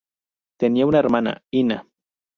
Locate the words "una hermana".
0.87-1.43